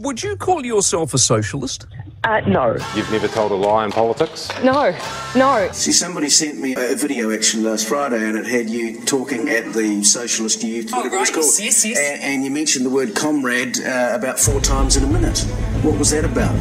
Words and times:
Would 0.00 0.22
you 0.22 0.34
call 0.34 0.64
yourself 0.64 1.12
a 1.12 1.18
socialist? 1.18 1.86
Uh, 2.24 2.40
no. 2.46 2.72
You've 2.94 3.12
never 3.12 3.28
told 3.28 3.52
a 3.52 3.54
lie 3.54 3.84
in 3.84 3.92
politics? 3.92 4.48
No. 4.64 4.96
No. 5.36 5.68
See, 5.72 5.92
somebody 5.92 6.30
sent 6.30 6.58
me 6.58 6.74
a 6.74 6.94
video 6.96 7.30
actually 7.30 7.64
last 7.64 7.86
Friday, 7.86 8.26
and 8.26 8.38
it 8.38 8.46
had 8.46 8.70
you 8.70 9.04
talking 9.04 9.50
at 9.50 9.74
the 9.74 10.02
Socialist 10.02 10.62
Youth, 10.62 10.90
whatever 10.90 11.16
it 11.16 11.18
was 11.18 11.28
right, 11.28 11.34
called, 11.34 11.44
yes, 11.44 11.84
yes, 11.84 11.84
yes. 11.84 11.98
And, 11.98 12.22
and 12.22 12.44
you 12.44 12.50
mentioned 12.50 12.86
the 12.86 12.90
word 12.90 13.14
comrade 13.14 13.78
uh, 13.80 14.12
about 14.14 14.40
four 14.40 14.58
times 14.62 14.96
in 14.96 15.04
a 15.04 15.06
minute. 15.06 15.40
What 15.82 15.98
was 15.98 16.12
that 16.12 16.24
about? 16.24 16.54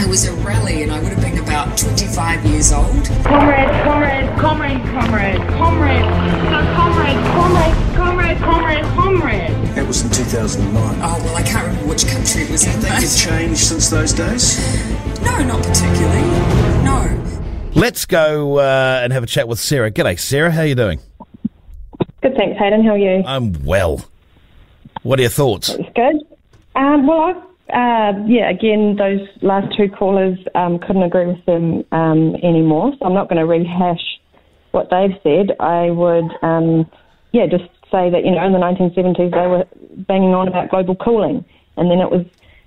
It 0.00 0.08
was 0.08 0.26
a 0.26 0.32
rally, 0.36 0.82
and 0.82 0.90
I 0.90 0.98
would 0.98 1.12
have 1.12 1.20
been 1.20 1.38
about 1.44 1.76
25 1.76 2.46
years 2.46 2.72
old. 2.72 2.86
Comrade, 3.22 3.68
comrade, 3.84 4.30
comrade, 4.38 4.80
comrade, 4.86 5.40
comrade, 5.58 6.04
no, 6.50 6.74
comrade, 6.74 7.16
comrade, 7.36 7.96
comrade, 7.96 8.38
comrade, 8.38 8.84
comrade. 8.94 9.74
That 9.74 9.86
was 9.86 9.97
in 9.97 9.97
2009. 10.38 11.00
Oh, 11.02 11.24
well, 11.24 11.36
I 11.36 11.42
can't 11.42 11.66
remember 11.66 11.88
which 11.88 12.06
country 12.06 12.42
it 12.42 12.50
was 12.50 12.64
in. 12.64 12.80
Think 12.80 13.02
it's 13.02 13.20
changed 13.20 13.58
since 13.58 13.90
those 13.90 14.12
days? 14.12 14.56
No, 15.20 15.42
not 15.42 15.64
particularly. 15.64 16.22
No. 16.84 17.24
Let's 17.74 18.06
go 18.06 18.58
uh, 18.58 19.00
and 19.02 19.12
have 19.12 19.24
a 19.24 19.26
chat 19.26 19.48
with 19.48 19.58
Sarah. 19.58 19.90
G'day, 19.90 20.16
Sarah. 20.18 20.52
How 20.52 20.60
are 20.60 20.66
you 20.66 20.76
doing? 20.76 21.00
Good, 22.22 22.36
thanks, 22.36 22.56
Hayden. 22.58 22.84
How 22.84 22.92
are 22.92 22.98
you? 22.98 23.24
I'm 23.26 23.64
well. 23.64 24.04
What 25.02 25.18
are 25.18 25.22
your 25.22 25.30
thoughts? 25.30 25.70
It's 25.70 25.88
good. 25.96 26.24
Um, 26.76 27.08
well, 27.08 27.20
I've, 27.20 27.36
uh, 27.70 28.22
yeah, 28.26 28.48
again, 28.48 28.94
those 28.96 29.26
last 29.42 29.76
two 29.76 29.88
callers 29.88 30.38
um, 30.54 30.78
couldn't 30.78 31.02
agree 31.02 31.26
with 31.26 31.44
them 31.46 31.84
um, 31.90 32.36
anymore, 32.36 32.92
so 32.98 33.06
I'm 33.06 33.14
not 33.14 33.28
going 33.28 33.38
to 33.38 33.46
rehash 33.46 34.20
what 34.70 34.88
they've 34.90 35.18
said. 35.24 35.56
I 35.58 35.90
would, 35.90 36.30
um, 36.42 36.88
yeah, 37.32 37.46
just 37.46 37.64
say 37.90 38.10
that, 38.10 38.24
you 38.24 38.30
know, 38.30 38.44
in 38.44 38.52
the 38.52 38.58
1970s 38.58 39.30
they 39.30 39.46
were 39.46 39.64
banging 40.06 40.34
on 40.34 40.48
about 40.48 40.70
global 40.70 40.96
cooling, 40.96 41.44
and 41.76 41.90
then 41.90 41.98
it 41.98 42.10
was 42.10 42.24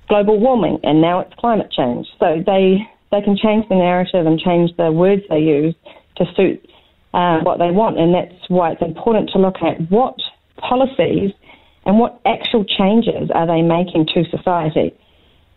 global 0.07 0.39
warming, 0.39 0.79
and 0.83 1.01
now 1.01 1.19
it's 1.19 1.33
climate 1.35 1.71
change. 1.71 2.07
So 2.19 2.43
they, 2.45 2.79
they 3.11 3.21
can 3.21 3.37
change 3.37 3.67
the 3.69 3.75
narrative 3.75 4.25
and 4.25 4.39
change 4.39 4.75
the 4.77 4.91
words 4.91 5.23
they 5.29 5.39
use 5.39 5.75
to 6.17 6.25
suit 6.35 6.65
uh, 7.13 7.39
what 7.41 7.59
they 7.59 7.71
want, 7.71 7.99
and 7.99 8.13
that's 8.13 8.49
why 8.49 8.71
it's 8.71 8.81
important 8.81 9.29
to 9.31 9.39
look 9.39 9.55
at 9.61 9.89
what 9.89 10.17
policies 10.57 11.31
and 11.85 11.99
what 11.99 12.21
actual 12.25 12.63
changes 12.63 13.29
are 13.33 13.47
they 13.47 13.61
making 13.61 14.05
to 14.13 14.23
society. 14.29 14.93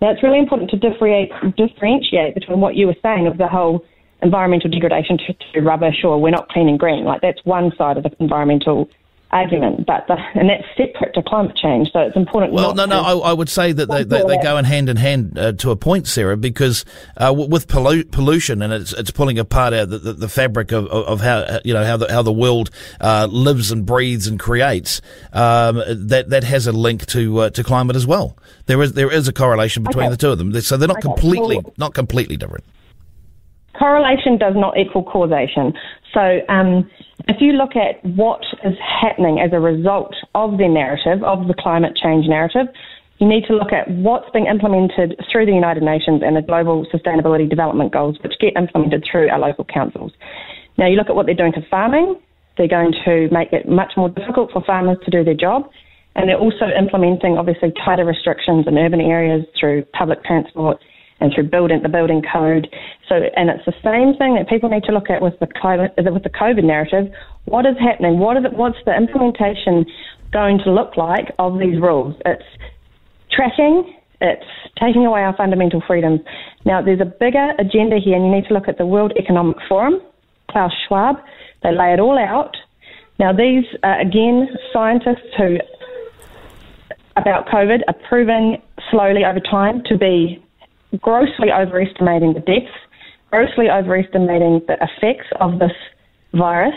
Now, 0.01 0.11
it's 0.11 0.23
really 0.23 0.39
important 0.39 0.71
to 0.71 0.77
differentiate, 0.77 2.35
between 2.35 2.61
what 2.61 2.75
you 2.75 2.87
were 2.87 2.97
saying 3.03 3.27
of 3.27 3.39
the 3.39 3.47
whole 3.47 3.85
environmental 4.23 4.71
degradation 4.71 5.19
to, 5.19 5.35
to 5.53 5.61
rubbish 5.61 6.03
or 6.03 6.21
we're 6.21 6.31
not 6.31 6.49
clean 6.49 6.69
and 6.69 6.79
green. 6.79 7.05
Like, 7.05 7.21
that's 7.21 7.45
one 7.45 7.73
side 7.77 7.97
of 7.97 8.05
the 8.05 8.11
environmental 8.21 8.89
argument, 9.35 9.85
but 9.87 10.07
the, 10.07 10.17
and 10.35 10.49
that's 10.49 10.65
separate 10.77 11.13
to 11.15 11.23
climate 11.23 11.57
change. 11.57 11.91
So 11.93 11.99
it's 12.01 12.17
important. 12.17 12.53
Well, 12.53 12.75
not 12.75 12.89
no, 12.89 13.03
no, 13.03 13.21
I, 13.23 13.31
I 13.31 13.33
would 13.33 13.49
say 13.49 13.73
that 13.73 13.91
they, 13.91 14.05
they, 14.05 14.23
they 14.23 14.39
go 14.39 14.57
in 14.57 14.65
hand 14.65 14.89
in 14.89 14.97
hand 14.97 15.37
uh, 15.39 15.53
to 15.55 15.71
a 15.73 15.77
point, 15.77 16.07
Sarah, 16.07 16.37
because 16.37 16.85
uh, 17.17 17.27
w- 17.27 17.51
with 17.51 17.67
pollu- 17.67 18.09
pollution 18.11 18.63
and 18.63 18.73
it's 18.73 18.93
it's 18.93 19.11
pulling 19.11 19.39
apart 19.39 19.73
the, 19.73 19.99
the, 19.99 20.29
fabric 20.29 20.71
of, 20.73 20.87
of, 20.87 21.05
of 21.07 21.21
how 21.21 21.39
uh, 21.39 21.61
you 21.65 21.75
know 21.75 21.85
how 21.85 21.97
the 21.97 22.11
how 22.11 22.23
the 22.23 22.33
world 22.33 22.71
uh, 23.01 23.27
lives 23.31 23.73
and 23.73 23.85
breathes 23.85 24.27
and 24.29 24.39
creates. 24.39 25.01
Um, 25.33 25.83
that 25.89 26.31
that 26.31 26.45
has 26.45 26.67
a 26.67 26.73
link 26.73 27.05
to 27.07 27.39
uh, 27.41 27.51
to 27.51 27.65
climate 27.65 27.97
as 27.97 28.07
well. 28.07 28.39
There 28.67 28.81
is 28.83 28.93
there 28.93 29.11
is 29.13 29.27
a 29.27 29.33
correlation 29.33 29.83
between 29.83 30.05
Okay. 30.07 30.11
the 30.13 30.17
two 30.17 30.31
of 30.31 30.39
them, 30.39 30.59
so 30.61 30.77
they're 30.77 30.87
not 30.89 30.99
Okay, 30.99 31.09
completely 31.09 31.57
well- 31.59 31.75
not 31.77 31.93
completely 31.95 32.37
different. 32.37 32.65
Correlation 33.79 34.39
does 34.39 34.55
not 34.57 34.79
equal 34.79 35.03
causation. 35.03 35.73
So, 36.13 36.41
um, 36.49 36.91
if 37.27 37.41
you 37.41 37.53
look 37.53 37.77
at 37.77 38.05
what 38.05 38.43
is 38.65 38.75
happening 38.79 39.41
as 39.41 39.51
a 39.53 39.61
result 39.61 40.15
of 40.35 40.59
the 40.59 40.69
narrative, 40.69 41.23
of 41.25 41.49
the 41.49 41.55
climate 41.55 41.97
change 41.97 42.27
narrative, 42.29 42.67
you 43.19 43.29
need 43.29 43.45
to 43.47 43.55
look 43.55 43.73
at 43.73 43.89
what's 43.91 44.29
being 44.33 44.47
implemented 44.47 45.17
through 45.31 45.47
the 45.47 45.53
United 45.53 45.83
Nations 45.83 46.23
and 46.25 46.37
the 46.37 46.43
Global 46.43 46.85
Sustainability 46.93 47.49
Development 47.49 47.93
Goals, 47.93 48.19
which 48.23 48.35
get 48.41 48.57
implemented 48.57 49.05
through 49.11 49.29
our 49.31 49.39
local 49.39 49.65
councils. 49.65 50.13
Now, 50.77 50.89
you 50.89 50.97
look 50.97 51.09
at 51.09 51.15
what 51.15 51.27
they're 51.27 51.35
doing 51.35 51.53
to 51.53 51.63
farming, 51.71 52.17
they're 52.57 52.69
going 52.69 52.93
to 53.05 53.29
make 53.31 53.53
it 53.53 53.69
much 53.69 53.93
more 53.97 54.09
difficult 54.09 54.51
for 54.53 54.63
farmers 54.65 54.99
to 55.05 55.11
do 55.11 55.25
their 55.25 55.35
job. 55.35 55.71
And 56.17 56.29
they're 56.29 56.39
also 56.39 56.67
implementing, 56.79 57.39
obviously, 57.39 57.73
tighter 57.85 58.05
restrictions 58.05 58.67
in 58.69 58.79
urban 58.79 59.01
areas 59.01 59.45
through 59.59 59.85
public 59.99 60.23
transport 60.25 60.79
and 61.21 61.33
through 61.35 61.45
building 61.45 61.81
the 61.83 61.89
building 61.89 62.23
code. 62.23 62.69
So, 63.09 63.17
and 63.37 63.49
it's 63.49 63.65
the 63.65 63.75
same 63.83 64.17
thing 64.19 64.35
that 64.35 64.49
people 64.49 64.69
need 64.69 64.85
to 64.85 64.93
look 64.93 65.11
at 65.11 65.23
with 65.23 65.39
the 65.41 65.47
COVID, 65.47 65.91
uh, 65.99 66.13
with 66.13 66.23
the 66.23 66.31
COVID 66.31 66.65
narrative. 66.65 67.13
What 67.45 67.67
is 67.67 67.77
happening? 67.79 68.19
What 68.19 68.37
is 68.37 68.45
it, 68.45 68.53
what's 68.53 68.79
the 68.85 68.95
implementation 68.95 69.87
going 70.33 70.59
to 70.65 70.73
look 70.73 70.97
like 70.97 71.33
of 71.39 71.59
these 71.59 71.81
rules? 71.81 72.15
It's 72.27 72.45
tracking. 73.31 73.95
It's 74.21 74.47
taking 74.81 75.07
away 75.07 75.21
our 75.21 75.37
fundamental 75.37 75.83
freedoms. 75.87 76.21
Now, 76.65 76.81
there's 76.83 77.01
a 77.01 77.05
bigger 77.05 77.53
agenda 77.59 77.99
here, 78.03 78.17
and 78.17 78.25
you 78.27 78.33
need 78.33 78.47
to 78.49 78.55
look 78.55 78.69
at 78.69 78.79
the 78.79 78.87
World 78.87 79.13
Economic 79.19 79.57
Forum, 79.69 80.01
Klaus 80.51 80.73
Schwab. 80.87 81.17
They 81.63 81.73
lay 81.73 81.93
it 81.93 82.01
all 82.01 82.19
out. 82.19 82.57
Now, 83.19 83.33
these 83.33 83.65
are, 83.83 84.01
again, 84.01 84.49
scientists 84.73 85.31
who, 85.37 85.59
about 87.17 87.47
COVID, 87.49 87.81
are 87.87 87.95
proving 88.09 88.61
slowly 88.91 89.25
over 89.25 89.41
time 89.41 89.83
to 89.87 89.97
be 89.97 90.44
grossly 91.01 91.49
overestimating 91.53 92.35
the 92.35 92.41
deaths, 92.41 92.73
grossly 93.31 93.71
overestimating 93.71 94.63
the 94.67 94.77
effects 94.81 95.27
of 95.41 95.59
this 95.59 95.73
virus. 96.33 96.75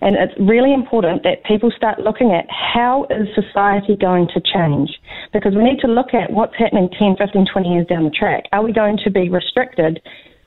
And 0.00 0.16
it's 0.16 0.34
really 0.38 0.74
important 0.74 1.22
that 1.22 1.44
people 1.44 1.70
start 1.76 2.00
looking 2.00 2.32
at 2.32 2.44
how 2.50 3.06
is 3.08 3.28
society 3.34 3.94
going 3.94 4.26
to 4.34 4.40
change? 4.40 4.90
Because 5.32 5.54
we 5.54 5.62
need 5.62 5.78
to 5.80 5.86
look 5.86 6.12
at 6.12 6.32
what's 6.32 6.56
happening 6.58 6.88
10, 6.98 7.16
15, 7.16 7.46
20 7.52 7.68
years 7.68 7.86
down 7.86 8.04
the 8.04 8.10
track. 8.10 8.44
Are 8.52 8.64
we 8.64 8.72
going 8.72 8.98
to 9.04 9.10
be 9.10 9.28
restricted 9.28 10.02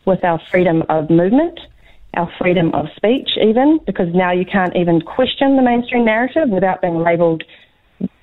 with 0.06 0.24
our 0.26 0.42
freedom 0.52 0.84
of 0.90 1.10
movement, 1.10 1.58
our 2.16 2.30
freedom 2.38 2.74
of 2.74 2.88
speech, 2.98 3.30
even? 3.42 3.80
Because 3.86 4.08
now 4.14 4.34
you 4.34 4.46
can't 4.46 4.76
even 4.76 5.00
question 5.00 5.56
the 5.56 5.62
mainstream 5.62 6.04
narrative 6.04 6.50
without 6.50 6.82
being 6.82 7.02
labelled, 7.02 7.44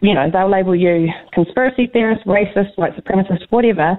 you 0.01 0.13
know, 0.13 0.31
they'll 0.31 0.51
label 0.51 0.77
you 0.77 1.09
conspiracy 1.33 1.87
theorist, 1.87 2.27
racist, 2.27 2.77
white 2.77 2.95
supremacist, 2.95 3.47
whatever. 3.49 3.97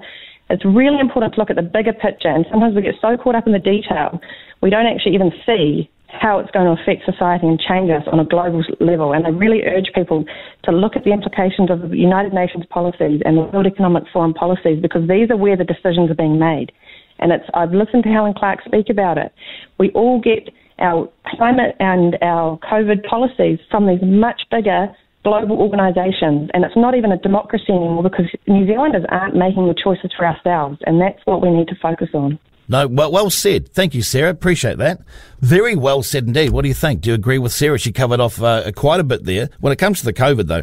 It's 0.50 0.64
really 0.64 1.00
important 1.00 1.34
to 1.34 1.40
look 1.40 1.50
at 1.50 1.56
the 1.56 1.62
bigger 1.62 1.92
picture, 1.92 2.28
and 2.28 2.44
sometimes 2.50 2.74
we 2.74 2.82
get 2.82 2.94
so 3.00 3.16
caught 3.16 3.34
up 3.34 3.46
in 3.46 3.52
the 3.52 3.58
detail, 3.58 4.20
we 4.60 4.70
don't 4.70 4.86
actually 4.86 5.14
even 5.14 5.32
see 5.46 5.90
how 6.20 6.38
it's 6.38 6.50
going 6.52 6.64
to 6.64 6.80
affect 6.80 7.04
society 7.04 7.46
and 7.46 7.58
change 7.58 7.90
us 7.90 8.06
on 8.10 8.20
a 8.20 8.24
global 8.24 8.62
level. 8.80 9.12
And 9.12 9.26
I 9.26 9.30
really 9.30 9.62
urge 9.64 9.90
people 9.94 10.24
to 10.64 10.70
look 10.70 10.96
at 10.96 11.04
the 11.04 11.12
implications 11.12 11.70
of 11.70 11.90
the 11.90 11.96
United 11.96 12.32
Nations 12.32 12.64
policies 12.70 13.20
and 13.24 13.36
the 13.36 13.42
World 13.42 13.66
Economic 13.66 14.04
Forum 14.12 14.34
policies 14.34 14.80
because 14.80 15.08
these 15.08 15.30
are 15.30 15.36
where 15.36 15.56
the 15.56 15.64
decisions 15.64 16.10
are 16.10 16.14
being 16.14 16.38
made. 16.38 16.72
And 17.18 17.32
it's 17.32 17.44
I've 17.54 17.72
listened 17.72 18.04
to 18.04 18.10
Helen 18.10 18.34
Clark 18.36 18.60
speak 18.64 18.90
about 18.90 19.18
it. 19.18 19.32
We 19.78 19.90
all 19.90 20.20
get 20.20 20.50
our 20.78 21.08
climate 21.36 21.76
and 21.78 22.16
our 22.22 22.58
COVID 22.58 23.04
policies 23.04 23.58
from 23.70 23.86
these 23.86 24.02
much 24.02 24.42
bigger 24.50 24.94
global 25.24 25.58
organisations, 25.58 26.50
and 26.54 26.64
it's 26.64 26.76
not 26.76 26.94
even 26.94 27.10
a 27.10 27.18
democracy 27.18 27.70
anymore 27.72 28.02
because 28.02 28.26
New 28.46 28.66
Zealanders 28.66 29.04
aren't 29.08 29.34
making 29.34 29.66
the 29.66 29.74
choices 29.74 30.12
for 30.16 30.26
ourselves, 30.26 30.78
and 30.86 31.00
that's 31.00 31.20
what 31.24 31.42
we 31.42 31.50
need 31.50 31.68
to 31.68 31.74
focus 31.82 32.10
on. 32.14 32.38
No, 32.68 32.86
well, 32.86 33.12
well 33.12 33.30
said. 33.30 33.68
Thank 33.68 33.94
you, 33.94 34.02
Sarah. 34.02 34.30
Appreciate 34.30 34.78
that. 34.78 35.00
Very 35.40 35.74
well 35.74 36.02
said 36.02 36.26
indeed. 36.26 36.50
What 36.50 36.62
do 36.62 36.68
you 36.68 36.74
think? 36.74 37.02
Do 37.02 37.10
you 37.10 37.14
agree 37.14 37.38
with 37.38 37.52
Sarah? 37.52 37.78
She 37.78 37.92
covered 37.92 38.20
off 38.20 38.40
uh, 38.40 38.70
quite 38.72 39.00
a 39.00 39.04
bit 39.04 39.24
there. 39.24 39.50
When 39.60 39.72
it 39.72 39.76
comes 39.76 39.98
to 39.98 40.04
the 40.04 40.14
COVID, 40.14 40.46
though, 40.46 40.62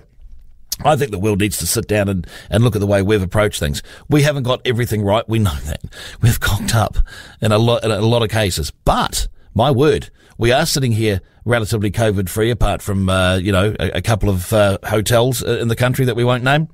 I 0.83 0.95
think 0.95 1.11
the 1.11 1.19
world 1.19 1.39
needs 1.39 1.57
to 1.59 1.67
sit 1.67 1.87
down 1.87 2.09
and, 2.09 2.25
and 2.49 2.63
look 2.63 2.75
at 2.75 2.79
the 2.79 2.87
way 2.87 3.03
we've 3.03 3.21
approached 3.21 3.59
things. 3.59 3.83
We 4.09 4.23
haven't 4.23 4.43
got 4.43 4.61
everything 4.65 5.03
right. 5.03 5.27
We 5.29 5.37
know 5.37 5.53
that. 5.53 5.81
We've 6.21 6.39
cocked 6.39 6.73
up 6.73 6.97
in 7.39 7.51
a 7.51 7.59
lot, 7.59 7.83
in 7.83 7.91
a 7.91 8.01
lot 8.01 8.23
of 8.23 8.29
cases. 8.29 8.71
But, 8.83 9.27
my 9.53 9.71
word, 9.71 10.09
we 10.37 10.51
are 10.51 10.65
sitting 10.65 10.91
here 10.91 11.21
relatively 11.45 11.91
COVID 11.91 12.29
free 12.29 12.51
apart 12.51 12.81
from, 12.81 13.09
uh, 13.09 13.37
you 13.37 13.51
know, 13.51 13.75
a, 13.79 13.97
a 13.97 14.01
couple 14.01 14.29
of 14.29 14.51
uh, 14.53 14.77
hotels 14.83 15.41
in 15.41 15.67
the 15.67 15.75
country 15.75 16.05
that 16.05 16.15
we 16.15 16.23
won't 16.23 16.43
name. 16.43 16.67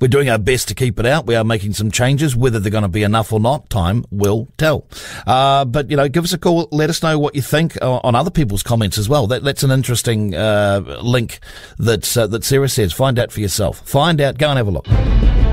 We're 0.00 0.08
doing 0.08 0.28
our 0.28 0.38
best 0.38 0.68
to 0.68 0.74
keep 0.74 0.98
it 0.98 1.06
out. 1.06 1.26
We 1.26 1.34
are 1.34 1.44
making 1.44 1.72
some 1.72 1.90
changes. 1.90 2.36
Whether 2.36 2.60
they're 2.60 2.70
going 2.70 2.82
to 2.82 2.88
be 2.88 3.04
enough 3.04 3.32
or 3.32 3.40
not, 3.40 3.70
time 3.70 4.04
will 4.10 4.48
tell. 4.58 4.86
Uh, 5.26 5.64
but, 5.64 5.90
you 5.90 5.96
know, 5.96 6.08
give 6.08 6.24
us 6.24 6.32
a 6.32 6.38
call. 6.38 6.68
Let 6.72 6.90
us 6.90 7.02
know 7.02 7.18
what 7.18 7.34
you 7.34 7.42
think 7.42 7.80
uh, 7.80 8.00
on 8.02 8.14
other 8.14 8.30
people's 8.30 8.62
comments 8.62 8.98
as 8.98 9.08
well. 9.08 9.26
That, 9.28 9.44
that's 9.44 9.62
an 9.62 9.70
interesting 9.70 10.34
uh, 10.34 10.80
link 11.02 11.38
that, 11.78 12.16
uh, 12.16 12.26
that 12.26 12.44
Sarah 12.44 12.68
says. 12.68 12.92
Find 12.92 13.18
out 13.18 13.32
for 13.32 13.40
yourself. 13.40 13.78
Find 13.88 14.20
out. 14.20 14.36
Go 14.36 14.50
and 14.50 14.58
have 14.58 14.68
a 14.68 14.70
look. 14.70 15.51